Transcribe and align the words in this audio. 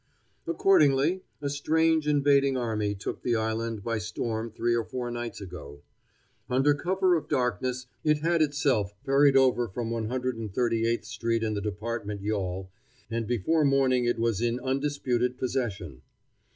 Accordingly, 0.47 1.21
a 1.43 1.49
strange 1.51 2.07
invading 2.07 2.57
army 2.57 2.95
took 2.95 3.21
the 3.21 3.35
island 3.35 3.83
by 3.83 3.99
storm 3.99 4.49
three 4.49 4.73
or 4.73 4.83
four 4.83 5.11
nights 5.11 5.39
ago. 5.39 5.83
Under 6.49 6.73
cover 6.73 7.13
of 7.15 7.25
the 7.25 7.35
darkness 7.35 7.85
it 8.03 8.17
had 8.23 8.41
itself 8.41 8.95
ferried 9.05 9.37
over 9.37 9.67
from 9.67 9.91
One 9.91 10.07
Hundred 10.07 10.37
and 10.37 10.51
Thirty 10.51 10.87
eighth 10.87 11.05
street 11.05 11.43
in 11.43 11.53
the 11.53 11.61
department 11.61 12.21
yawl, 12.23 12.71
and 13.11 13.27
before 13.27 13.63
morning 13.63 14.05
it 14.05 14.17
was 14.17 14.41
in 14.41 14.59
undisputed 14.61 15.37
possession. 15.37 16.01